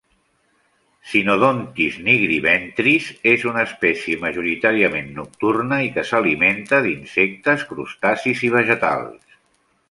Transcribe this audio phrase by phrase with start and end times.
[1.09, 9.39] "Synodontis nigriventris" és una espècie majoritàriament nocturna i que s'alimenta d'insectes, crustacis i vegetals.